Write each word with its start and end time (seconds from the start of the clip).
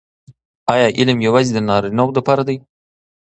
آیا 0.73 0.87
علم 0.99 1.17
یوازې 1.27 1.51
د 1.53 1.59
نارینه 1.69 2.03
وو 2.05 2.17
لپاره 2.17 2.43
دی؟ 2.47 2.57